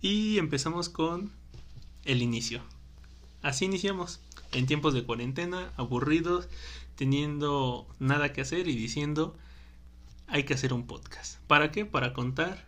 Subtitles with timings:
[0.00, 1.32] Y empezamos con
[2.04, 2.62] el inicio.
[3.42, 4.20] Así iniciamos,
[4.52, 6.48] en tiempos de cuarentena, aburridos,
[6.94, 9.36] teniendo nada que hacer y diciendo,
[10.26, 11.40] hay que hacer un podcast.
[11.46, 11.84] ¿Para qué?
[11.84, 12.66] Para contar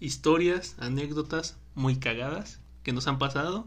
[0.00, 3.66] historias, anécdotas muy cagadas que nos han pasado.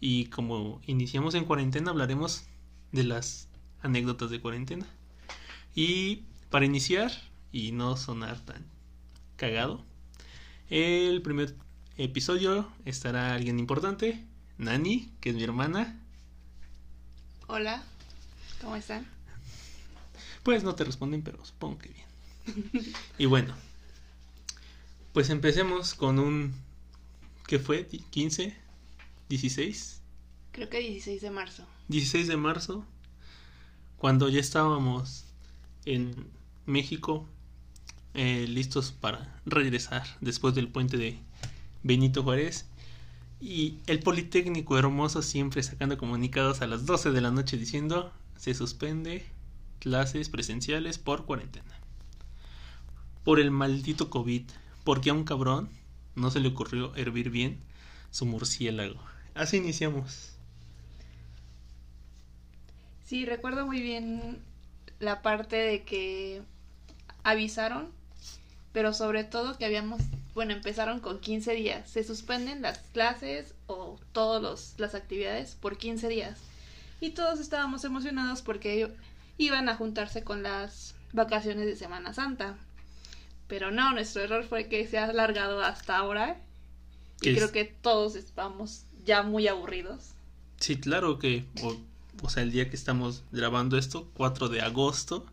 [0.00, 2.44] Y como iniciamos en cuarentena, hablaremos
[2.92, 3.48] de las
[3.82, 4.86] anécdotas de cuarentena.
[5.74, 7.10] Y para iniciar
[7.50, 8.64] y no sonar tan
[9.36, 9.84] cagado,
[10.68, 11.54] el primer
[11.96, 14.24] episodio estará alguien importante,
[14.58, 15.98] Nani, que es mi hermana.
[17.46, 17.82] Hola,
[18.60, 19.06] ¿cómo están?
[20.42, 22.94] Pues no te responden, pero supongo que bien.
[23.18, 23.54] y bueno,
[25.12, 26.54] pues empecemos con un...
[27.46, 27.88] ¿Qué fue?
[27.88, 28.54] ¿15?
[29.28, 30.01] ¿16?
[30.52, 31.64] Creo que 16 de marzo.
[31.88, 32.84] 16 de marzo,
[33.96, 35.24] cuando ya estábamos
[35.86, 36.14] en
[36.66, 37.26] México,
[38.14, 41.18] eh, listos para regresar después del puente de
[41.82, 42.66] Benito Juárez.
[43.40, 48.54] Y el Politécnico Hermoso siempre sacando comunicados a las 12 de la noche diciendo se
[48.54, 49.24] suspende
[49.78, 51.80] clases presenciales por cuarentena.
[53.24, 54.42] Por el maldito COVID.
[54.84, 55.68] Porque a un cabrón
[56.14, 57.60] no se le ocurrió hervir bien
[58.10, 59.00] su murciélago.
[59.34, 60.31] Así iniciamos.
[63.12, 64.38] Sí, recuerdo muy bien
[64.98, 66.40] la parte de que
[67.24, 67.90] avisaron,
[68.72, 70.00] pero sobre todo que habíamos,
[70.32, 71.90] bueno, empezaron con 15 días.
[71.90, 76.38] Se suspenden las clases o todas las actividades por 15 días.
[77.02, 78.90] Y todos estábamos emocionados porque
[79.36, 82.56] iban a juntarse con las vacaciones de Semana Santa.
[83.46, 86.40] Pero no, nuestro error fue que se ha alargado hasta ahora.
[87.20, 90.14] Y creo que todos estamos ya muy aburridos.
[90.60, 91.44] Sí, claro que,
[92.20, 95.26] o, sea, el día que estamos grabando esto, 4 de agosto,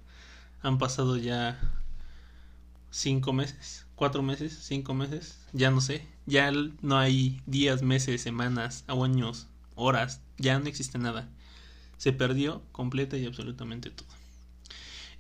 [0.62, 1.60] han pasado ya
[2.92, 8.84] cinco meses, cuatro meses, cinco meses, ya no sé, ya no hay días, meses, semanas,
[8.88, 11.30] años, horas, ya no existe nada.
[11.98, 14.08] Se perdió completa y absolutamente todo.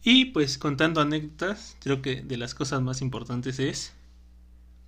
[0.03, 3.93] Y pues contando anécdotas, creo que de las cosas más importantes es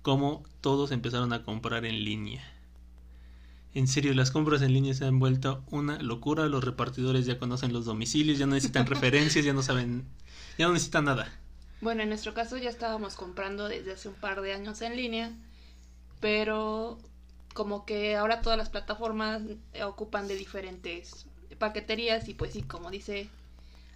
[0.00, 2.42] cómo todos empezaron a comprar en línea.
[3.74, 6.46] En serio, las compras en línea se han vuelto una locura.
[6.46, 10.04] Los repartidores ya conocen los domicilios, ya no necesitan referencias, ya no saben,
[10.58, 11.32] ya no necesitan nada.
[11.80, 15.32] Bueno, en nuestro caso ya estábamos comprando desde hace un par de años en línea,
[16.20, 16.98] pero
[17.54, 19.42] como que ahora todas las plataformas
[19.84, 21.26] ocupan de diferentes
[21.58, 23.28] paqueterías y pues sí, como dice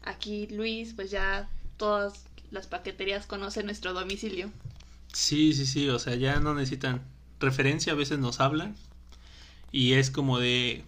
[0.02, 4.50] aquí Luis, pues ya todas las paqueterías conocen nuestro domicilio.
[5.12, 7.02] Sí, sí, sí, o sea, ya no necesitan
[7.40, 8.74] referencia, a veces nos hablan
[9.72, 10.84] y es como de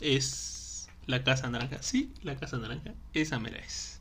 [0.00, 4.00] es la casa naranja, sí, la casa naranja, esa mera es.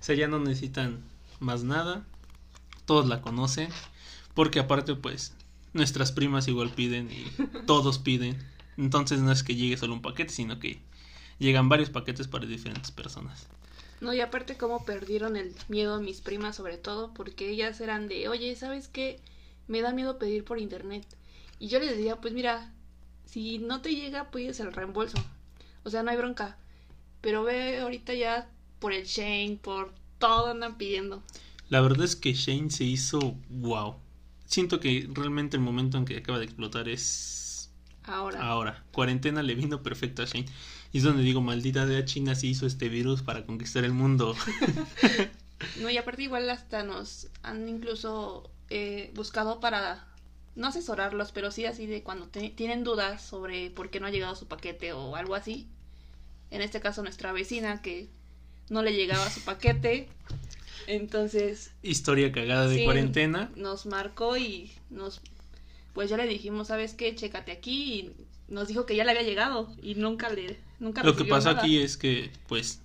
[0.00, 1.02] O sea, ya no necesitan
[1.40, 2.04] más nada,
[2.84, 3.68] todos la conocen,
[4.34, 5.32] porque aparte pues
[5.72, 7.24] nuestras primas igual piden y
[7.66, 8.36] todos piden.
[8.76, 10.80] Entonces no es que llegue solo un paquete, sino que
[11.38, 13.48] llegan varios paquetes para diferentes personas.
[14.00, 18.06] No, y aparte cómo perdieron el miedo a mis primas sobre todo, porque ellas eran
[18.06, 19.20] de, oye, ¿sabes qué?
[19.66, 21.04] Me da miedo pedir por internet.
[21.58, 22.72] Y yo les decía, pues mira,
[23.28, 25.18] si no te llega, pues el reembolso.
[25.84, 26.56] O sea, no hay bronca.
[27.20, 31.22] Pero ve ahorita ya por el Shane, por todo andan pidiendo.
[31.68, 33.96] La verdad es que Shane se hizo wow.
[34.46, 37.70] Siento que realmente el momento en que acaba de explotar es
[38.04, 38.40] ahora.
[38.40, 38.84] Ahora.
[38.92, 40.46] Cuarentena le vino perfecto a Shane.
[40.90, 44.34] Y es donde digo, maldita de China se hizo este virus para conquistar el mundo.
[45.82, 50.07] no, y aparte igual hasta nos han incluso eh, buscado para
[50.58, 54.34] no asesorarlos, pero sí así de cuando tienen dudas sobre por qué no ha llegado
[54.34, 55.68] su paquete o algo así.
[56.50, 58.08] En este caso nuestra vecina que
[58.68, 60.08] no le llegaba su paquete.
[60.88, 61.70] Entonces...
[61.82, 63.52] Historia cagada de cuarentena.
[63.54, 65.20] Nos marcó y nos...
[65.92, 67.14] Pues ya le dijimos, ¿sabes qué?
[67.14, 68.12] Chécate aquí y
[68.48, 70.58] nos dijo que ya le había llegado y nunca le...
[70.80, 72.80] Nunca Lo que pasa aquí es que, pues,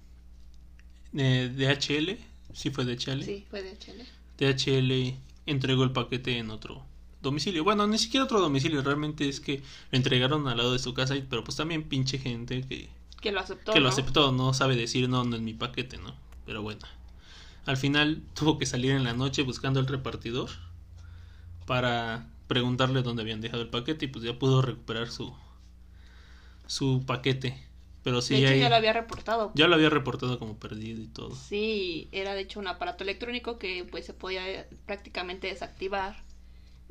[1.18, 2.20] eh, DHL,
[2.54, 3.24] sí fue DHL.
[3.24, 4.04] Sí, fue DHL.
[4.38, 5.16] DHL
[5.48, 6.93] entregó el paquete en otro
[7.24, 7.64] domicilio.
[7.64, 11.16] Bueno, ni siquiera otro domicilio, realmente es que lo entregaron al lado de su casa,
[11.30, 12.90] pero pues también pinche gente que...
[13.20, 13.74] Que lo aceptó.
[13.74, 16.14] Que lo aceptó, no sabe decir, no, no es mi paquete, ¿no?
[16.46, 16.82] Pero bueno.
[17.66, 20.50] Al final tuvo que salir en la noche buscando el repartidor
[21.66, 25.34] para preguntarle dónde habían dejado el paquete y pues ya pudo recuperar su
[26.68, 27.58] su paquete.
[28.04, 29.52] Pero sí, de hecho, ya lo había reportado.
[29.56, 31.34] Ya lo había reportado como perdido y todo.
[31.34, 36.22] Sí, era de hecho un aparato electrónico que pues se podía prácticamente desactivar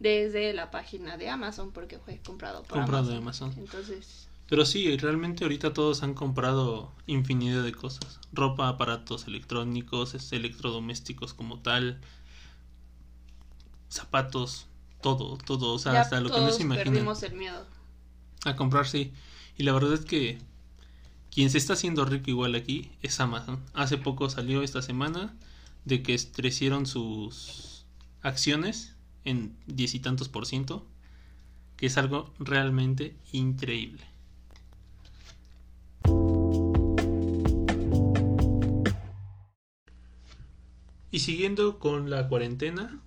[0.02, 3.50] desde la página de Amazon porque fue comprado por comprado Amazon.
[3.50, 3.64] de Amazon.
[3.64, 4.28] Entonces.
[4.49, 8.20] Pero sí, realmente ahorita todos han comprado infinidad de cosas.
[8.32, 12.00] Ropa, aparatos electrónicos, electrodomésticos como tal,
[13.88, 14.66] zapatos,
[15.00, 16.90] todo, todo, o sea, Ya hasta lo que no se imagina.
[16.90, 17.66] perdimos el miedo.
[18.44, 19.12] A comprar, sí.
[19.56, 20.38] Y la verdad es que
[21.31, 23.62] quien se está haciendo rico igual aquí es Amazon.
[23.72, 25.34] Hace poco salió esta semana
[25.84, 27.87] de que crecieron sus
[28.22, 28.92] acciones
[29.24, 30.86] en diez y tantos por ciento,
[31.76, 34.04] que es algo realmente increíble.
[41.10, 43.00] Y siguiendo con la cuarentena,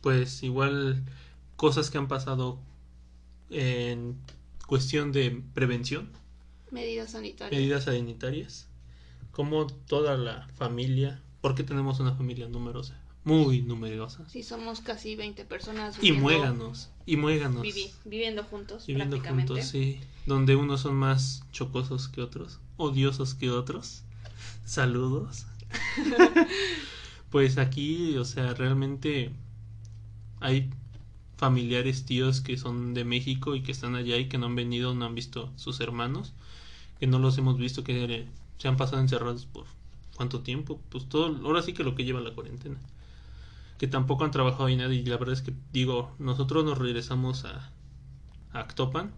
[0.00, 1.04] pues igual
[1.54, 2.58] cosas que han pasado
[3.50, 4.16] en
[4.66, 6.10] cuestión de prevención,
[6.72, 7.60] Medidas sanitarias.
[7.60, 8.68] medidas sanitarias,
[9.30, 15.44] como toda la familia, porque tenemos una familia numerosa, muy numerosa, Sí, somos casi 20
[15.44, 16.02] personas.
[16.02, 19.52] y muéganos, y muéganos, vivi- viviendo juntos, viviendo prácticamente.
[19.54, 24.02] juntos, sí, donde unos son más chocosos que otros, odiosos que otros.
[24.64, 25.46] Saludos.
[27.30, 29.30] pues aquí, o sea, realmente
[30.40, 30.70] hay
[31.36, 34.94] familiares, tíos que son de México y que están allá y que no han venido,
[34.94, 36.32] no han visto sus hermanos,
[36.98, 38.26] que no los hemos visto, que
[38.58, 39.66] se han pasado encerrados por
[40.16, 42.78] cuánto tiempo, pues todo, ahora sí que lo que lleva la cuarentena,
[43.78, 47.44] que tampoco han trabajado y nada, y la verdad es que digo, nosotros nos regresamos
[47.44, 47.72] a,
[48.52, 49.12] a Actopan,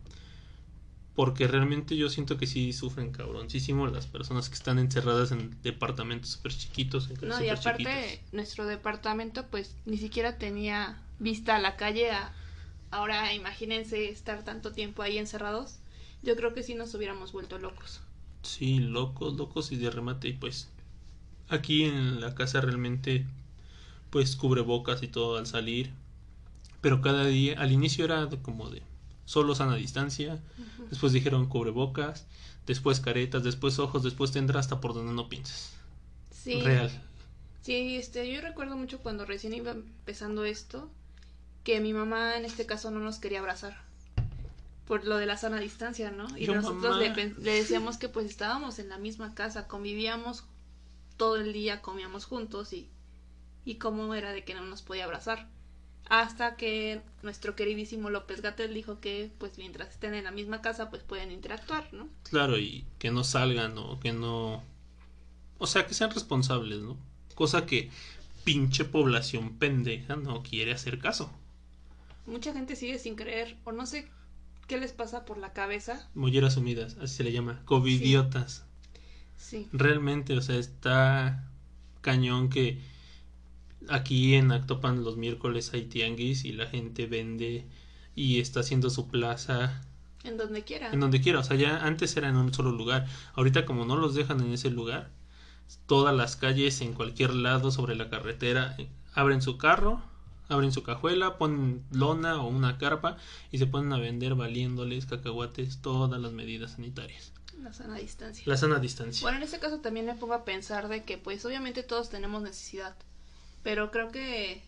[1.14, 6.30] porque realmente yo siento que sí sufren cabroncísimo las personas que están encerradas en departamentos
[6.30, 7.10] súper chiquitos.
[7.10, 12.10] en No, y aparte, nuestro departamento, pues ni siquiera tenía vista a la calle.
[12.12, 12.32] a-
[12.90, 15.76] Ahora imagínense estar tanto tiempo ahí encerrados.
[16.22, 18.00] Yo creo que sí nos hubiéramos vuelto locos.
[18.42, 20.28] Sí, locos, locos y de remate.
[20.28, 20.68] Y pues
[21.48, 23.26] aquí en la casa realmente
[24.10, 25.92] pues cubrebocas y todo al salir.
[26.80, 28.82] Pero cada día, al inicio era como de
[29.24, 30.40] solo sana distancia.
[30.90, 32.26] Después dijeron cubrebocas.
[32.66, 35.72] Después caretas, después ojos, después tendrá hasta por donde no pienses.
[36.30, 36.60] Sí.
[36.60, 36.90] Real.
[37.62, 40.90] Sí, este, yo recuerdo mucho cuando recién iba empezando esto,
[41.64, 43.82] que mi mamá en este caso no nos quería abrazar.
[44.86, 46.26] Por lo de la sana distancia, ¿no?
[46.36, 50.44] Y Yo, nosotros le decíamos que pues estábamos en la misma casa, convivíamos
[51.18, 52.88] todo el día, comíamos juntos y,
[53.64, 55.48] y cómo era de que no nos podía abrazar.
[56.08, 60.88] Hasta que nuestro queridísimo López Gatel dijo que pues mientras estén en la misma casa
[60.88, 62.08] pues pueden interactuar, ¿no?
[62.30, 64.62] Claro, y que no salgan o que no...
[65.58, 66.96] O sea, que sean responsables, ¿no?
[67.34, 67.90] Cosa que
[68.44, 71.30] pinche población pendeja no quiere hacer caso.
[72.26, 74.08] Mucha gente sigue sin creer o no sé
[74.66, 76.08] qué les pasa por la cabeza.
[76.14, 77.60] Molleras humidas, así se le llama.
[77.66, 78.64] Covidiotas.
[79.36, 79.68] Sí.
[79.72, 81.44] Realmente, o sea, está
[82.00, 82.80] cañón que
[83.88, 87.66] aquí en Actopan los miércoles hay tianguis y la gente vende
[88.14, 89.82] y está haciendo su plaza
[90.24, 90.92] En donde quiera.
[90.92, 91.38] en donde quiera.
[91.40, 93.06] O sea, ya antes era en un solo lugar.
[93.34, 95.10] Ahorita como no los dejan en ese lugar,
[95.86, 100.02] todas las calles en cualquier lado sobre la carretera eh, abren su carro,
[100.48, 103.16] abren su cajuela, ponen lona o una carpa
[103.52, 107.32] y se ponen a vender valiéndoles cacahuates todas las medidas sanitarias.
[107.62, 108.44] La sana distancia.
[108.46, 109.22] La sana distancia.
[109.22, 112.40] Bueno, en este caso también me pongo a pensar de que pues obviamente todos tenemos
[112.42, 112.94] necesidad,
[113.62, 114.62] pero creo que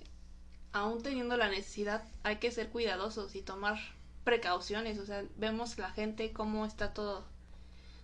[0.72, 3.78] aún teniendo la necesidad hay que ser cuidadosos y tomar
[4.24, 7.24] precauciones, o sea, vemos la gente cómo está todo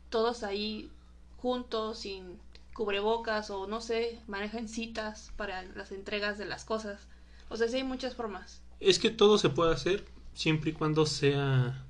[0.09, 0.91] todos ahí
[1.37, 2.38] juntos sin
[2.75, 7.00] cubrebocas o no sé, manejan citas para las entregas de las cosas.
[7.49, 8.61] O sea, sí hay muchas formas.
[8.81, 11.85] Es que todo se puede hacer siempre y cuando sea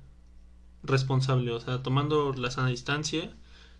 [0.83, 3.33] responsable, o sea, tomando la sana distancia,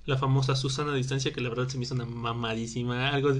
[0.06, 3.32] la famosa Susana distancia, que la verdad se me hizo una mamadísima, algo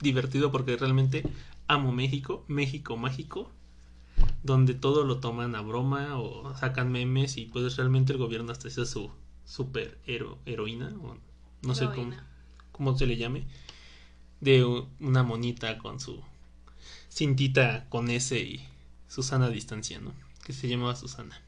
[0.00, 1.22] divertido porque realmente
[1.68, 3.50] amo México, México mágico,
[4.42, 8.68] donde todo lo toman a broma o sacan memes y pues realmente el gobierno hasta
[8.68, 9.10] es su
[9.44, 11.16] super hero- heroína, o
[11.62, 12.16] no sé cómo,
[12.72, 13.46] cómo se le llame,
[14.40, 14.64] de
[15.00, 16.22] una monita con su
[17.10, 18.68] cintita con ese y
[19.08, 20.12] Susana distancia, ¿no?
[20.44, 21.40] Que se llamaba Susana.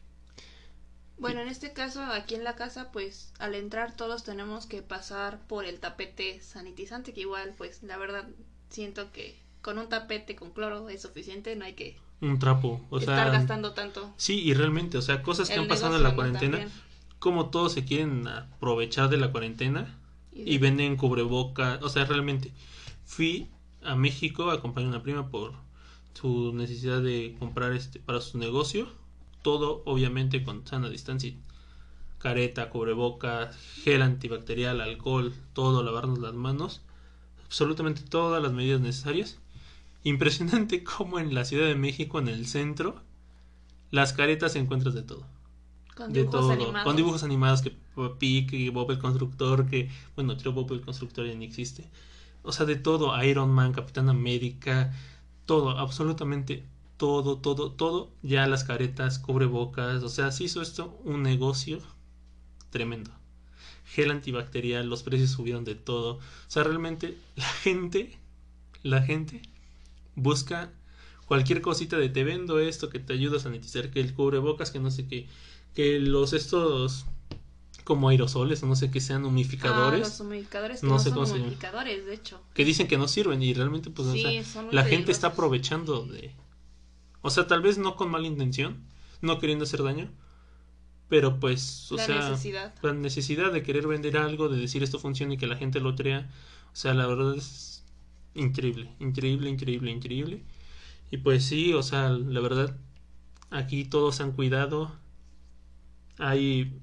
[1.19, 5.41] Bueno, en este caso, aquí en la casa, pues al entrar todos tenemos que pasar
[5.49, 8.29] por el tapete sanitizante, que igual, pues la verdad,
[8.71, 12.99] siento que con un tapete con cloro es suficiente, no hay que Un trapo, o
[12.99, 14.15] estar sea, gastando tanto.
[14.17, 16.83] sí, y realmente, o sea, cosas que han pasado en la cuarentena, También.
[17.19, 19.99] como todos se quieren aprovechar de la cuarentena
[20.33, 22.53] Y, y venden cubreboca, o sea, realmente
[23.05, 23.49] fui
[23.83, 25.55] a México a acompañar a una prima por
[26.15, 28.89] su necesidad de comprar este para su negocio,
[29.43, 31.35] todo obviamente con sana distancia,
[32.19, 33.53] careta, cubreboca,
[33.83, 36.83] gel antibacterial, alcohol, todo, lavarnos las manos,
[37.45, 39.39] absolutamente todas las medidas necesarias.
[40.05, 43.01] Impresionante como en la Ciudad de México, en el centro,
[43.91, 45.27] las caretas encuentras de todo.
[45.95, 46.85] Con de dibujos todo, animados.
[46.85, 47.77] con dibujos animados que
[48.19, 51.89] Pi, que Bob el Constructor, que bueno, creo Bob el Constructor ya ni existe.
[52.43, 54.93] O sea, de todo, Iron Man, Capitán América,
[55.45, 56.65] todo, absolutamente
[56.99, 61.81] todo, todo, todo, ya las caretas, cubrebocas, o sea, se hizo esto un negocio
[62.71, 63.11] tremendo.
[63.87, 66.17] Gel antibacterial, los precios subieron de todo.
[66.17, 68.19] O sea, realmente la gente,
[68.83, 69.43] la gente
[70.15, 70.71] busca
[71.27, 74.79] cualquier cosita de te vendo esto que te ayuda a sanitizar, que el cubrebocas, que
[74.81, 75.27] no sé qué,
[75.75, 77.07] que los estos
[77.85, 81.11] como aerosoles o no sé qué sean Ah, humidificadores, los humidificadores que No no, sé
[81.11, 82.43] son humidificadores, de hecho.
[82.55, 85.11] que dicen que no sirven y realmente pues o Sí, sea, son muy la gente
[85.13, 86.35] está aprovechando de
[87.23, 88.85] o sea, tal vez no con mala intención,
[89.21, 90.11] no queriendo hacer daño,
[91.09, 92.75] pero pues o la sea, necesidad.
[92.83, 95.95] la necesidad de querer vender algo, de decir esto funciona y que la gente lo
[95.97, 96.31] crea,
[96.73, 97.85] o sea, la verdad es
[98.35, 100.43] increíble, increíble, increíble, increíble.
[101.11, 102.77] Y pues sí, o sea, la verdad,
[103.51, 104.93] aquí todos han cuidado.
[106.19, 106.81] Ahí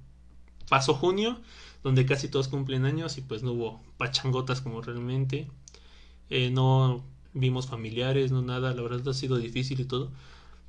[0.70, 1.40] pasó junio,
[1.84, 5.48] donde casi todos cumplen años y pues no hubo pachangotas como realmente.
[6.30, 7.04] Eh, no
[7.36, 10.12] vimos familiares, no nada, la verdad ha sido difícil y todo.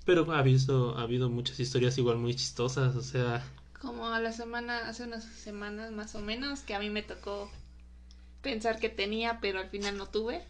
[0.07, 3.45] Pero ha habido, ha habido muchas historias igual muy chistosas, o sea,
[3.81, 7.51] Como a la semana, hace unas semanas más o menos, que a mí me tocó
[8.43, 10.45] pensar que tenía, pero al final no tuve.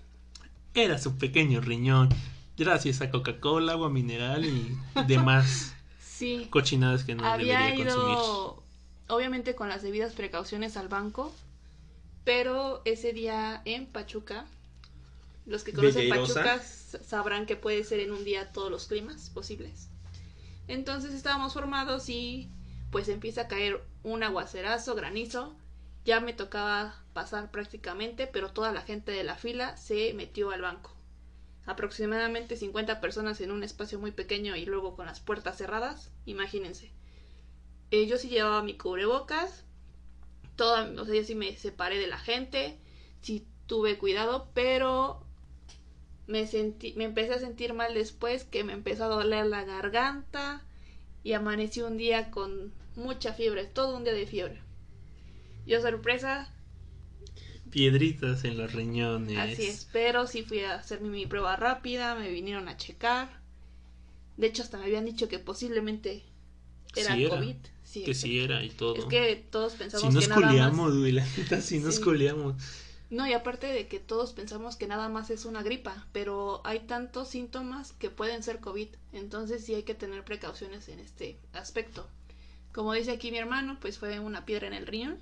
[0.75, 2.11] Era su pequeño riñón.
[2.57, 8.19] Gracias a Coca-Cola, agua mineral y demás Sí, cochinadas que no había debería consumir.
[8.19, 8.63] ido,
[9.09, 11.35] obviamente con las debidas precauciones al banco,
[12.25, 14.47] pero ese día en Pachuca,
[15.47, 16.09] los que conocen.
[16.09, 19.89] Pachuca sabrán que puede ser en un día todos los climas posibles.
[20.69, 22.51] Entonces estábamos formados y
[22.91, 25.57] pues empieza a caer un aguacerazo, granizo.
[26.05, 30.63] Ya me tocaba pasar prácticamente, pero toda la gente de la fila se metió al
[30.63, 30.93] banco.
[31.67, 36.13] Aproximadamente 50 personas en un espacio muy pequeño y luego con las puertas cerradas.
[36.25, 36.93] Imagínense.
[37.91, 39.65] Eh, yo sí llevaba mi cubrebocas.
[40.55, 42.79] Toda, o sea, yo sí me separé de la gente.
[43.21, 45.26] Sí tuve cuidado, pero
[46.27, 50.65] me sentí, me empecé a sentir mal después que me empezó a doler la garganta
[51.23, 54.61] y amanecí un día con mucha fiebre, todo un día de fiebre.
[55.67, 56.53] Yo sorpresa,
[57.71, 59.37] Piedritas en los riñones.
[59.39, 63.41] así es, pero sí fui a hacerme mi prueba rápida, me vinieron a checar.
[64.37, 66.23] De hecho, hasta me habían dicho que posiblemente
[66.95, 67.57] era Sí era, COVID.
[67.83, 68.97] Sí, Que sí era y todo.
[68.97, 70.95] Es que todos si pensamos nos que nada más...
[70.95, 72.03] la neta, si nos Sí.
[73.09, 76.81] No, y aparte de que todos pensamos que nada más es una gripa, pero hay
[76.81, 82.07] tantos síntomas que pueden ser COVID, entonces sí hay que tener precauciones en este aspecto.
[82.73, 85.19] Como dice aquí mi hermano, pues fue una piedra en el riñón,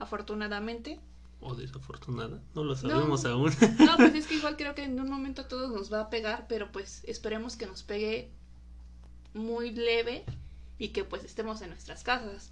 [0.00, 0.98] afortunadamente.
[1.40, 3.52] O desafortunada, no lo sabemos aún.
[3.78, 6.10] No, pues es que igual creo que en un momento a todos nos va a
[6.10, 8.28] pegar, pero pues esperemos que nos pegue
[9.34, 10.24] muy leve
[10.78, 12.50] y que pues estemos en nuestras casas.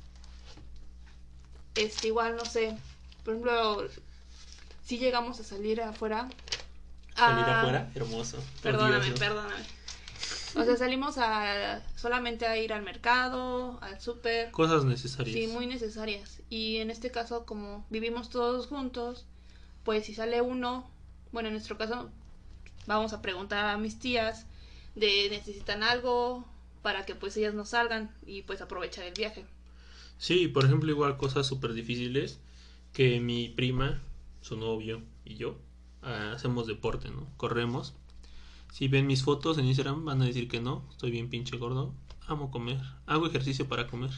[1.74, 2.78] Este, igual, no sé,
[3.24, 3.88] por ejemplo,
[4.88, 6.30] si llegamos a salir afuera.
[7.14, 8.42] Salir a- afuera, hermoso.
[8.62, 9.62] Perdóname, perdóname.
[10.54, 14.50] O sea, salimos a solamente a ir al mercado, al súper.
[14.50, 15.34] Cosas necesarias.
[15.34, 16.40] Sí, muy necesarias.
[16.48, 19.26] Y en este caso, como vivimos todos juntos,
[19.84, 20.88] pues si sale uno,
[21.32, 22.08] bueno, en nuestro caso,
[22.86, 24.46] vamos a preguntar a mis tías
[24.94, 26.46] de necesitan algo
[26.80, 29.44] para que pues ellas no salgan y pues aprovechar el viaje.
[30.16, 32.38] Sí, por ejemplo, igual cosas súper difíciles
[32.94, 34.00] que mi prima,
[34.40, 35.56] su novio y yo
[36.02, 37.26] ah, hacemos deporte, ¿no?
[37.36, 37.94] Corremos.
[38.72, 41.94] Si ven mis fotos en Instagram van a decir que no, estoy bien pinche gordo,
[42.26, 44.10] amo comer, hago ejercicio para comer.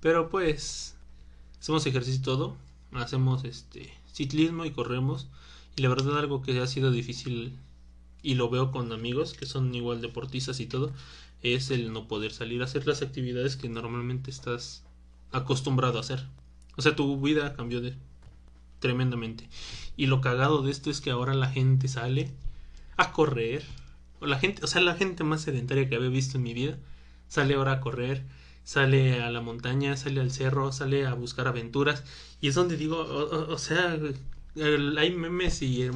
[0.00, 0.96] Pero pues
[1.60, 2.56] hacemos ejercicio todo,
[2.92, 5.28] hacemos este ciclismo y corremos
[5.76, 7.58] y la verdad algo que ha sido difícil
[8.22, 10.92] y lo veo con amigos que son igual deportistas y todo
[11.42, 14.82] es el no poder salir a hacer las actividades que normalmente estás
[15.32, 16.26] acostumbrado a hacer.
[16.76, 17.94] O sea, tu vida cambió de
[18.80, 19.48] tremendamente.
[19.96, 22.30] Y lo cagado de esto es que ahora la gente sale
[22.96, 23.62] a correr.
[24.20, 26.76] O la gente, o sea, la gente más sedentaria que había visto en mi vida
[27.28, 28.24] sale ahora a correr,
[28.64, 32.02] sale a la montaña, sale al cerro, sale a buscar aventuras.
[32.40, 33.96] Y es donde digo, o, sea,
[34.56, 35.88] el- hay memes y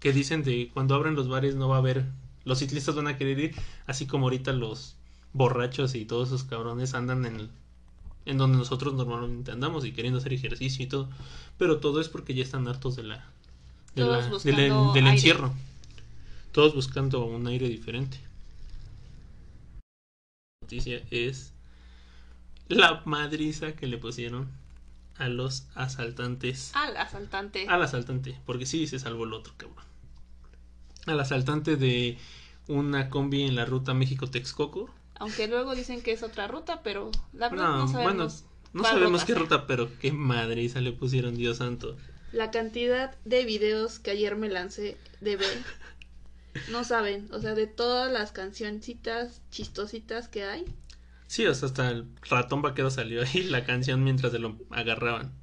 [0.00, 2.04] que dicen de cuando abren los bares no va a haber,
[2.44, 3.54] los ciclistas van a querer ir,
[3.86, 4.96] así como ahorita los
[5.32, 7.50] borrachos y todos esos cabrones andan en el-
[8.26, 11.08] en donde nosotros normalmente andamos y queriendo hacer ejercicio y todo,
[11.58, 13.16] pero todo es porque ya están hartos de la,
[13.94, 15.16] de Todos la- del, buscando del aire.
[15.16, 15.54] encierro,
[16.52, 18.18] todos buscando un aire diferente.
[20.60, 21.52] La noticia es
[22.68, 24.48] la madriza que le pusieron
[25.18, 27.66] a los asaltantes Al asaltante.
[27.68, 29.84] al asaltante, porque sí se salvó el otro cabrón.
[31.06, 32.18] Al asaltante de
[32.66, 37.48] una combi en la ruta México-Texcoco, Aunque luego dicen que es otra ruta, pero la
[37.48, 38.14] verdad no, No, sabemos.
[38.16, 38.32] bueno,
[38.72, 39.42] no cuál sabemos qué sea.
[39.42, 41.96] ruta, pero qué madriza le pusieron, Dios santo.
[42.32, 45.48] La cantidad de videos que ayer me lancé de ver.
[46.70, 50.64] No saben, o sea, de todas las cancioncitas chistositas que hay.
[51.26, 55.34] Sí, o sea, hasta el ratón vaquero salió ahí la canción mientras se lo agarraban.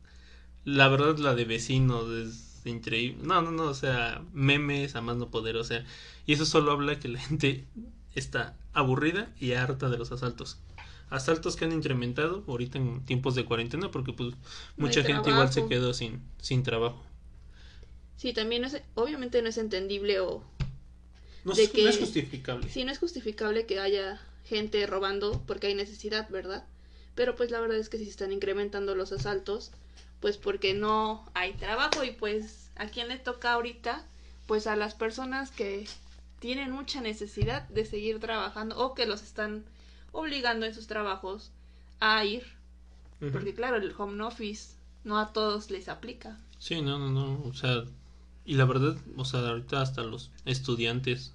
[0.65, 3.21] La verdad, la de vecinos es increíble.
[3.27, 5.85] No, no, no, o sea, memes a más no poder, o sea,
[6.25, 7.67] y eso solo habla que la gente
[8.15, 10.57] está aburrida y harta de los asaltos.
[11.09, 14.31] Asaltos que han incrementado ahorita en tiempos de cuarentena porque pues
[14.77, 17.01] No mucha gente igual se quedó sin, sin trabajo.
[18.17, 20.43] Sí, también es, obviamente no es entendible o
[21.43, 22.69] No, De es, que- no es justificable.
[22.69, 26.65] sí no es justificable que haya gente robando porque hay necesidad, ¿verdad?
[27.15, 29.71] Pero pues la verdad es que sí se están incrementando los asaltos,
[30.19, 34.07] pues porque no hay trabajo y pues a quién le toca ahorita,
[34.47, 35.85] pues a las personas que
[36.43, 39.63] tienen mucha necesidad de seguir trabajando o que los están
[40.11, 41.51] obligando en sus trabajos
[42.01, 42.43] a ir,
[43.31, 46.37] porque claro, el home office no a todos les aplica.
[46.59, 47.85] Sí, no, no, no, o sea,
[48.43, 51.31] y la verdad, o sea, ahorita hasta los estudiantes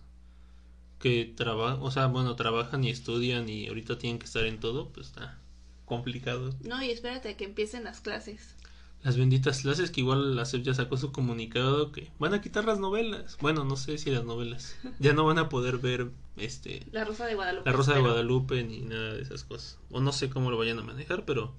[1.01, 4.91] que trabajan, o sea, bueno, trabajan y estudian y ahorita tienen que estar en todo,
[4.91, 5.39] pues está
[5.87, 6.55] complicado.
[6.65, 8.55] No, y espérate a que empiecen las clases.
[9.03, 12.65] Las benditas clases que igual la SEP ya sacó su comunicado que van a quitar
[12.65, 13.37] las novelas.
[13.41, 14.77] Bueno, no sé si las novelas.
[14.99, 17.71] Ya no van a poder ver este La Rosa de Guadalupe.
[17.71, 18.01] La Rosa de.
[18.01, 19.79] Guadalupe ni nada de esas cosas.
[19.91, 21.55] O no sé cómo lo vayan a manejar, pero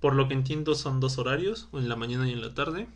[0.00, 2.86] por lo que entiendo son dos horarios, en la mañana y en la tarde,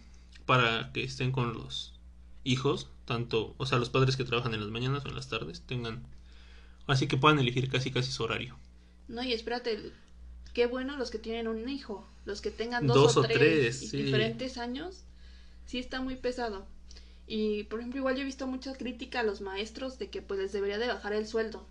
[0.47, 1.99] para que estén con los
[2.45, 5.63] hijos, tanto, o sea, los padres que trabajan en las mañanas o en las tardes,
[5.63, 6.07] tengan,
[6.87, 8.57] así que puedan elegir casi casi su horario.
[9.09, 9.93] No, y espérate,
[10.53, 13.39] qué bueno los que tienen un hijo, los que tengan dos, Dos o o tres,
[13.39, 14.03] tres, y sí.
[14.03, 15.05] diferentes años,
[15.67, 16.67] sí está muy pesado.
[17.27, 20.41] Y por ejemplo, igual yo he visto mucha crítica a los maestros de que pues
[20.41, 21.67] les debería de bajar el sueldo.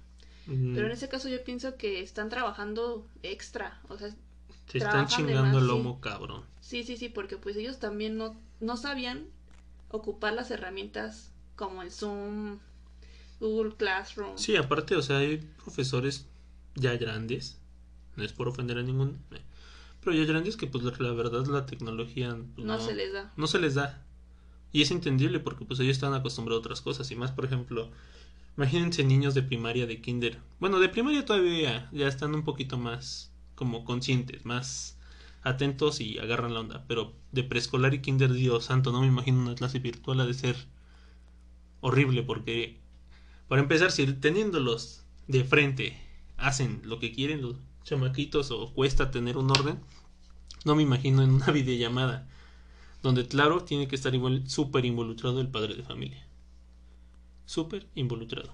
[0.73, 4.09] Pero en ese caso yo pienso que están trabajando extra, o sea,
[4.67, 5.67] Se están chingando el sí.
[5.67, 6.45] lomo, cabrón.
[6.59, 9.27] sí, sí, sí, porque pues ellos también no, no sabían
[9.89, 12.59] ocupar las herramientas como el Zoom,
[13.39, 14.37] Google Classroom.
[14.37, 16.27] Sí, aparte, o sea, hay profesores
[16.75, 17.58] ya grandes,
[18.15, 19.41] no es por ofender a ningún, eh,
[20.03, 23.33] pero ya grandes que pues la, la verdad la tecnología pues, no se les da.
[23.35, 24.05] no se les da.
[24.71, 27.89] Y es entendible porque pues ellos están acostumbrados a otras cosas y más, por ejemplo,
[28.55, 30.37] imagínense niños de primaria, de kinder.
[30.59, 34.97] Bueno, de primaria todavía ya están un poquito más como conscientes, más
[35.41, 39.41] atentos y agarran la onda, pero de preescolar y kinder, Dios santo, no me imagino
[39.41, 40.55] una clase virtual ha de ser
[41.81, 42.77] horrible porque
[43.49, 45.99] para empezar, si teniéndolos de frente
[46.37, 49.79] hacen lo que quieren los chamaquitos o cuesta tener un orden,
[50.65, 52.27] no me imagino en una videollamada
[53.01, 56.25] donde claro tiene que estar igual súper involucrado el padre de familia.
[57.45, 58.53] Súper involucrado.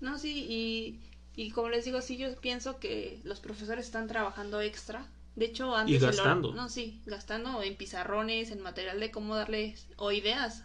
[0.00, 1.00] No, sí, y,
[1.40, 5.06] y como les digo, sí, yo pienso que los profesores están trabajando extra.
[5.36, 5.96] De hecho, antes...
[5.96, 6.54] Y gastando.
[6.54, 10.64] No, sí, gastando en pizarrones, en material de cómo darles, o ideas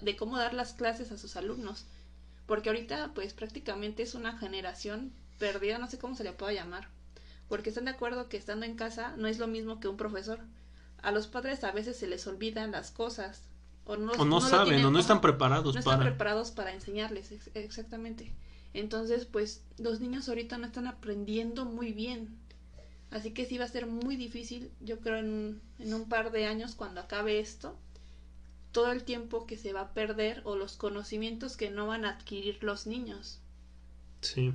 [0.00, 1.86] de cómo dar las clases a sus alumnos.
[2.46, 5.12] Porque ahorita, pues prácticamente es una generación
[5.50, 6.88] perdida, no sé cómo se le pueda llamar.
[7.48, 10.38] Porque están de acuerdo que estando en casa no es lo mismo que un profesor.
[11.02, 13.42] A los padres a veces se les olvidan las cosas.
[13.84, 16.10] O no, O no, lo saben, tienen- o no están preparados no están para.
[16.10, 18.32] preparados para enseñarles, ex- exactamente.
[18.72, 22.38] Entonces, pues los niños ahorita no están aprendiendo muy bien.
[23.10, 26.46] Así que sí va a ser muy difícil, yo creo, en, en un par de
[26.46, 27.76] años, cuando acabe esto,
[28.70, 32.10] todo el tiempo que se va a perder o los conocimientos que no van a
[32.10, 33.40] adquirir los niños.
[34.22, 34.54] Sí.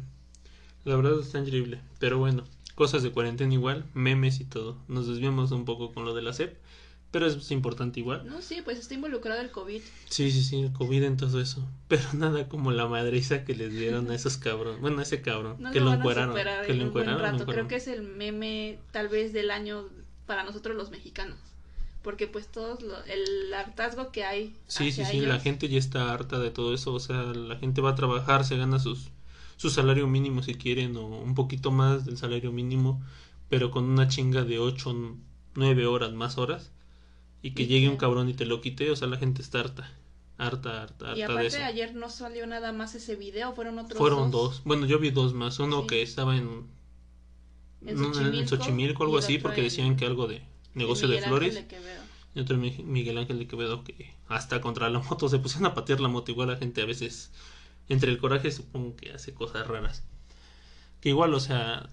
[0.88, 1.80] La verdad está increíble.
[2.00, 2.44] Pero bueno,
[2.76, 4.78] cosas de cuarentena igual, memes y todo.
[4.88, 6.58] Nos desviamos un poco con lo de la SEP,
[7.12, 8.26] pero es importante igual.
[8.28, 9.82] No, sí, pues está involucrado el COVID.
[10.10, 11.62] Sí, sí, sí, el COVID en todo eso.
[11.88, 14.82] Pero nada como la madriza que les dieron a esos cabrones.
[14.82, 15.58] Bueno, a ese cabrón.
[15.60, 16.36] No que lo, lo encueraron.
[16.66, 16.92] Que lo.
[17.46, 19.86] Creo que es el meme tal vez del año
[20.26, 21.38] para nosotros los mexicanos.
[22.04, 24.56] Porque pues todos lo- el hartazgo que hay.
[24.68, 27.82] Sí, sí, sí, la gente ya está harta de todo eso, o sea, la gente
[27.82, 29.10] va a trabajar, se gana sus
[29.58, 33.02] su salario mínimo si quieren o un poquito más del salario mínimo,
[33.50, 35.18] pero con una chinga de 8,
[35.56, 36.72] 9 horas más horas
[37.42, 39.60] y que Y llegue un cabrón y te lo quite, o sea, la gente está
[39.60, 39.92] harta,
[40.38, 41.64] harta, harta, Y harta de aparte eso.
[41.66, 45.34] ayer no salió nada más ese video, fueron otros Fueron dos, bueno, yo vi dos
[45.34, 45.88] más, uno Sí.
[45.88, 46.66] que estaba en
[47.86, 50.42] En no, en Xochimilco Xochimilco, algo y así, porque decían que algo de
[50.74, 51.56] negocio de flores.
[51.56, 51.78] De.
[52.36, 55.74] Y otro Mi- Miguel Ángel de Quevedo que hasta contra la moto se pusieron a
[55.74, 56.32] patear la moto.
[56.32, 57.32] Igual la gente a veces,
[57.90, 60.04] entre el coraje, supongo que hace cosas raras.
[61.02, 61.90] Que igual, o sea,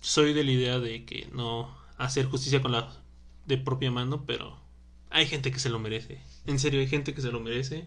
[0.00, 2.92] soy de la idea de que no hacer justicia con la
[3.46, 4.58] de propia mano, pero
[5.10, 6.20] hay gente que se lo merece.
[6.46, 7.86] En serio, hay gente que se lo merece.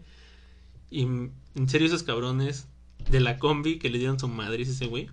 [0.90, 1.34] Y en
[1.68, 2.68] serio, esos cabrones
[3.10, 5.10] de la combi que le dieron su madre ese güey.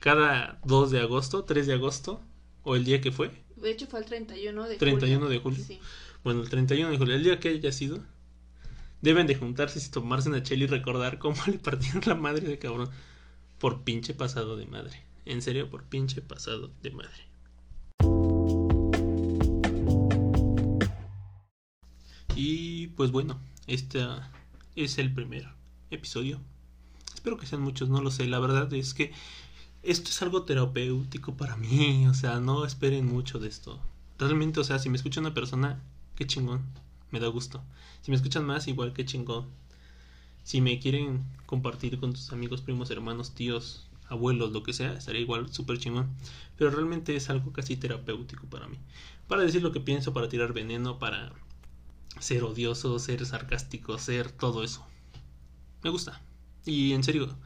[0.00, 2.20] Cada 2 de agosto, 3 de agosto,
[2.62, 3.30] o el día que fue.
[3.56, 5.30] De hecho fue el 31 de 31 julio.
[5.30, 5.64] de julio.
[5.64, 5.80] Sí.
[6.24, 8.00] Bueno, el 31 de julio, el día que haya sido.
[9.02, 12.58] Deben de juntarse y tomarse una chela y recordar cómo le partieron la madre de
[12.58, 12.90] cabrón.
[13.58, 15.02] Por pinche pasado de madre.
[15.24, 17.26] En serio, por pinche pasado de madre.
[22.36, 24.06] Y pues bueno, este
[24.76, 25.48] es el primer
[25.90, 26.38] episodio.
[27.14, 28.26] Espero que sean muchos, no lo sé.
[28.26, 29.12] La verdad es que
[29.82, 32.06] esto es algo terapéutico para mí.
[32.10, 33.80] O sea, no esperen mucho de esto.
[34.18, 35.82] Realmente, o sea, si me escucha una persona,
[36.14, 36.62] qué chingón.
[37.10, 37.62] Me da gusto.
[38.02, 39.46] Si me escuchan más, igual que chingón.
[40.42, 45.20] Si me quieren compartir con tus amigos, primos, hermanos, tíos, abuelos, lo que sea, estaría
[45.20, 46.08] igual súper chingón.
[46.56, 48.78] Pero realmente es algo casi terapéutico para mí.
[49.28, 51.32] Para decir lo que pienso, para tirar veneno, para
[52.20, 54.86] ser odioso, ser sarcástico, ser todo eso.
[55.82, 56.20] Me gusta.
[56.64, 57.36] Y en serio,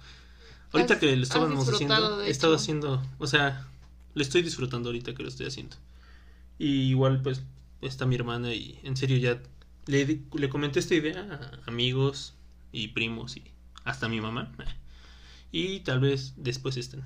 [0.73, 3.67] ahorita Has- que lo estábamos haciendo, he estado haciendo, o sea,
[4.15, 5.77] lo estoy disfrutando ahorita que lo estoy haciendo.
[6.59, 7.43] Y igual pues
[7.83, 9.41] está mi hermana y en serio ya
[9.87, 12.35] le, le comenté esta idea a amigos
[12.73, 13.45] y primos y
[13.85, 14.53] hasta a mi mamá.
[15.53, 17.03] Y tal vez después estén.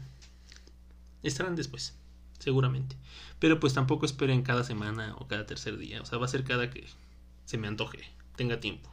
[1.23, 1.97] Estarán después,
[2.39, 2.97] seguramente.
[3.39, 6.03] Pero pues tampoco esperen cada semana o cada tercer día.
[6.03, 6.85] O sea, va a ser cada que
[7.47, 8.01] se me antoje,
[8.37, 8.91] tenga tiempo.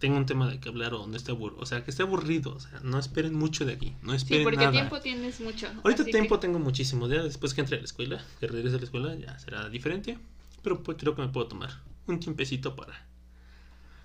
[0.00, 1.60] Tenga un tema de que hablar o no esté aburrido.
[1.62, 2.54] O sea, que esté aburrido.
[2.54, 3.94] O sea, no esperen mucho de aquí.
[4.02, 4.72] No Sí, esperen porque nada.
[4.72, 5.68] tiempo tienes mucho.
[5.84, 7.06] Ahorita tiempo que- tengo muchísimo.
[7.08, 10.18] Ya después que entre a la escuela, que regrese a la escuela, ya será diferente.
[10.62, 11.70] Pero pues creo que me puedo tomar
[12.06, 13.06] un tiempecito para,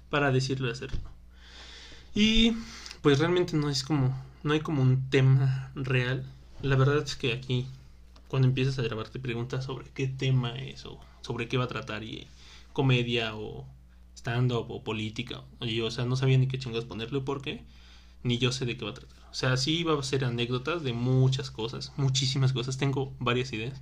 [0.10, 1.00] para decirlo y hacerlo.
[2.14, 2.54] Y
[3.02, 6.26] pues realmente no es como, no hay como un tema real.
[6.62, 7.68] La verdad es que aquí,
[8.28, 11.68] cuando empiezas a grabar, te preguntas sobre qué tema es o sobre qué va a
[11.68, 12.28] tratar y
[12.74, 13.66] comedia o
[14.16, 15.44] stand-up o política.
[15.62, 17.64] Y, o sea, no sabía ni qué chingados ponerle porque
[18.24, 19.18] ni yo sé de qué va a tratar.
[19.30, 22.78] O sea, sí va a ser anécdotas de muchas cosas, muchísimas cosas.
[22.78, 23.82] Tengo varias ideas.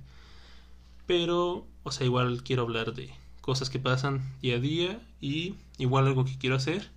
[1.06, 6.06] Pero, o sea, igual quiero hablar de cosas que pasan día a día y igual
[6.06, 6.90] algo que quiero hacer.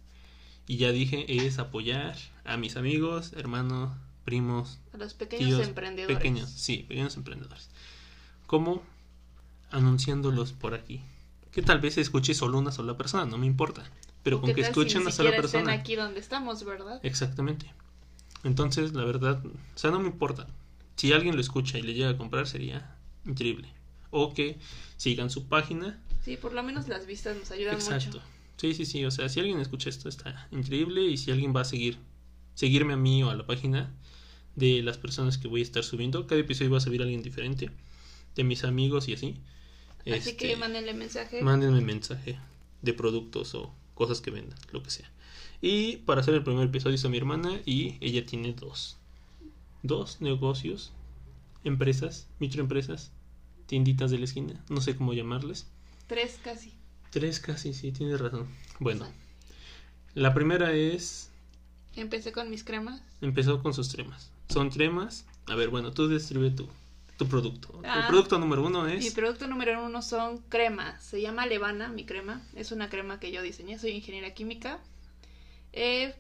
[0.68, 3.92] Y ya dije, es apoyar a mis amigos, hermanos,
[4.24, 6.18] primos, A los pequeños tíos, emprendedores.
[6.18, 7.70] pequeños, sí, pequeños emprendedores.
[8.46, 8.84] Como
[9.72, 11.02] anunciándolos por aquí.
[11.52, 13.84] Que tal vez escuche solo una sola persona, no me importa.
[14.24, 15.74] Pero ¿O con que tal si una sola estén persona.
[15.74, 17.00] aquí donde estamos, ¿verdad?
[17.04, 17.72] Exactamente.
[18.44, 20.48] Entonces, la verdad, o sea, no me importa.
[20.96, 22.96] Si alguien lo escucha y le llega a comprar, sería
[23.26, 23.70] increíble.
[24.12, 24.58] O que
[24.98, 26.02] sigan su página.
[26.24, 28.08] Sí, por lo menos las vistas nos ayudan Exacto.
[28.08, 28.22] mucho.
[28.58, 29.06] Sí, sí, sí.
[29.06, 31.04] O sea, si alguien escucha esto, está increíble.
[31.04, 31.98] Y si alguien va a seguir,
[32.56, 33.94] seguirme a mí o a la página
[34.56, 37.22] de las personas que voy a estar subiendo, cada episodio va a subir a alguien
[37.24, 37.70] diferente.
[38.36, 39.38] De mis amigos y así.
[40.02, 41.42] Así Este, que mándenle mensaje.
[41.42, 42.40] Mándenme mensaje
[42.82, 45.10] de productos o cosas que vendan, lo que sea.
[45.62, 48.98] Y para hacer el primer episodio hizo mi hermana y ella tiene dos.
[49.84, 50.92] Dos negocios,
[51.64, 53.12] empresas, microempresas,
[53.70, 55.68] tienditas de la esquina, no sé cómo llamarles.
[56.08, 56.74] Tres casi.
[57.12, 58.48] Tres casi, sí, tienes razón.
[58.80, 59.08] Bueno,
[60.16, 61.30] la primera es,
[61.96, 63.02] Empecé con mis cremas.
[63.22, 64.32] empezó con sus cremas.
[64.50, 66.68] Son cremas, a ver, bueno, tú describe tu,
[67.18, 67.80] tu producto.
[67.86, 68.00] Ah.
[68.02, 69.14] el producto número uno Mi es...
[69.14, 71.04] producto número uno son cremas.
[71.04, 72.42] Se llama Levana, mi crema.
[72.56, 73.78] Es una crema que yo diseñé.
[73.78, 74.80] Soy ingeniera química.
[75.74, 76.16] Eh,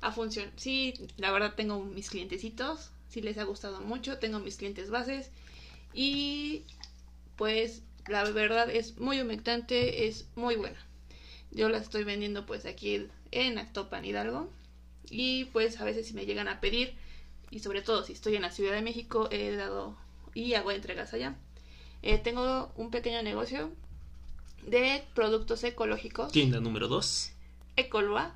[0.00, 0.50] a función.
[0.56, 2.90] Sí, la verdad tengo mis clientecitos.
[3.08, 4.18] Sí les ha gustado mucho.
[4.18, 5.30] Tengo mis clientes bases.
[5.94, 6.64] Y
[7.38, 10.06] pues la verdad es muy humectante.
[10.08, 10.78] Es muy buena.
[11.50, 14.50] Yo la estoy vendiendo pues aquí en Actopan Hidalgo.
[15.10, 16.92] Y pues a veces si me llegan a pedir.
[17.50, 19.96] Y sobre todo si estoy en la Ciudad de México he dado
[20.34, 21.36] y hago entregas allá.
[22.02, 23.70] Eh, tengo un pequeño negocio
[24.66, 26.30] de productos ecológicos.
[26.32, 27.30] Tienda número dos.
[27.76, 28.34] Ecolua.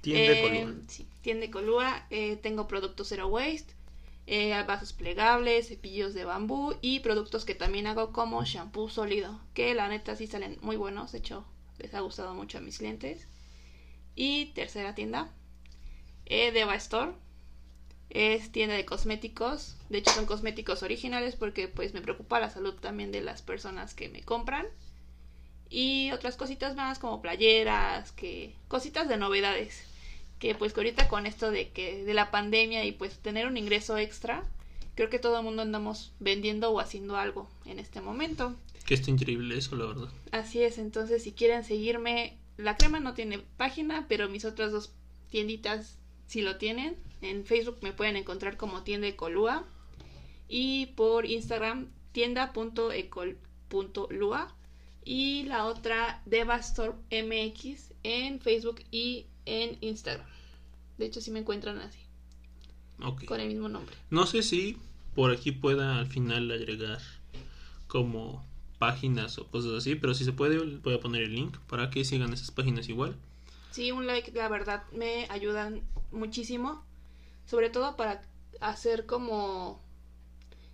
[0.00, 0.74] Tienda Eh, Colua.
[0.88, 2.06] sí, tienda Ecolua.
[2.10, 3.72] Eh, tengo productos zero waste.
[4.26, 9.40] Eh, vasos plegables, cepillos de bambú y productos que también hago como shampoo sólido.
[9.54, 11.12] Que la neta sí salen muy buenos.
[11.12, 11.44] De hecho,
[11.78, 13.28] les ha gustado mucho a mis clientes.
[14.14, 15.30] Y tercera tienda.
[16.26, 17.12] Eh, Deva Store.
[18.10, 19.76] Es tienda de cosméticos.
[19.88, 23.94] De hecho, son cosméticos originales porque pues me preocupa la salud también de las personas
[23.94, 24.66] que me compran.
[25.70, 29.91] Y otras cositas más como playeras, que cositas de novedades.
[30.42, 33.56] Que pues que ahorita con esto de que de la pandemia y pues tener un
[33.56, 34.42] ingreso extra,
[34.96, 38.56] creo que todo el mundo andamos vendiendo o haciendo algo en este momento.
[38.84, 40.08] Que está increíble eso, la verdad.
[40.32, 44.92] Así es, entonces si quieren seguirme, la crema no tiene página, pero mis otras dos
[45.30, 46.96] tienditas sí lo tienen.
[47.20, 49.64] En Facebook me pueden encontrar como tienda Ecolua
[50.48, 54.56] y por Instagram tienda.ecol.lua
[55.04, 60.26] y la otra Devastor MX en Facebook y en Instagram.
[60.98, 61.98] De hecho, sí me encuentran así.
[63.26, 63.96] Con el mismo nombre.
[64.10, 64.78] No sé si
[65.14, 67.00] por aquí pueda al final agregar
[67.88, 68.44] como
[68.78, 72.04] páginas o cosas así, pero si se puede voy a poner el link para que
[72.04, 73.16] sigan esas páginas igual.
[73.70, 76.84] Sí, un like, la verdad, me ayudan muchísimo.
[77.46, 78.22] Sobre todo para
[78.60, 79.80] hacer como...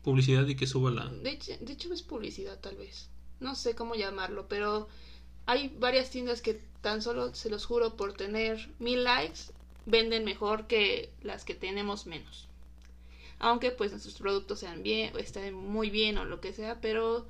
[0.02, 1.06] Publicidad y que suba la...
[1.06, 3.08] De hecho, de hecho es publicidad tal vez.
[3.40, 4.88] No sé cómo llamarlo, pero
[5.48, 9.50] hay varias tiendas que tan solo, se los juro, por tener mil likes,
[9.86, 12.48] venden mejor que las que tenemos menos.
[13.38, 17.26] Aunque pues nuestros productos sean bien, o estén muy bien o lo que sea, pero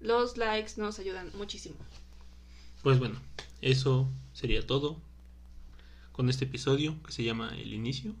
[0.00, 1.76] los likes nos ayudan muchísimo.
[2.82, 3.20] Pues bueno,
[3.62, 4.96] eso sería todo
[6.10, 8.16] con este episodio que se llama El Inicio.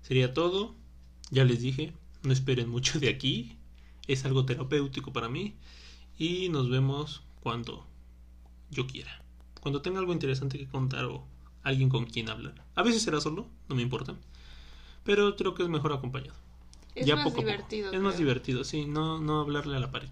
[0.00, 0.76] Sería todo.
[1.32, 3.56] Ya les dije, no esperen mucho de aquí.
[4.06, 5.56] Es algo terapéutico para mí.
[6.16, 7.89] Y nos vemos cuando
[8.70, 9.22] yo quiera.
[9.60, 11.26] Cuando tenga algo interesante que contar o
[11.62, 12.64] alguien con quien hablar.
[12.74, 14.14] A veces será solo, no me importa.
[15.04, 16.36] Pero creo que es mejor acompañado.
[16.94, 17.92] Es ya más poco divertido.
[17.92, 20.08] Es más divertido, sí, no, no hablarle a la pared.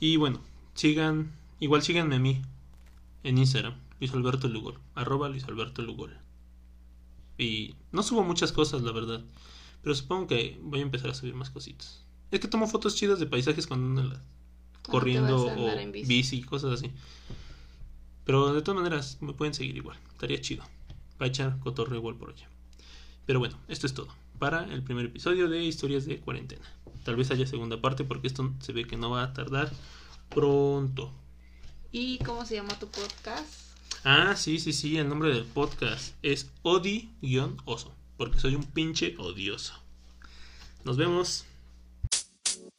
[0.00, 0.40] Y bueno,
[0.74, 2.42] sigan, igual síganme a mí
[3.22, 6.16] en Instagram, Luis Alberto Lugol, arroba Luis Alberto Lugol.
[7.38, 9.22] Y no subo muchas cosas, la verdad,
[9.82, 12.04] pero supongo que voy a empezar a subir más cositas.
[12.30, 14.35] Es que tomo fotos chidas de paisajes cuando ando en la- Cuando
[14.86, 16.08] corriendo a o en bici.
[16.08, 16.92] bici, cosas así.
[18.24, 20.64] Pero de todas maneras, me pueden seguir igual, estaría chido.
[21.18, 22.48] Para echar cotorreo igual por allá.
[23.24, 26.64] Pero bueno, esto es todo para el primer episodio de Historias de Cuarentena.
[27.04, 29.70] Tal vez haya segunda parte porque esto se ve que no va a tardar
[30.28, 31.12] pronto.
[31.92, 33.74] ¿Y cómo se llama tu podcast?
[34.04, 39.74] Ah, sí, sí, sí, el nombre del podcast es Odi-Oso, porque soy un pinche odioso.
[40.84, 41.44] Nos vemos.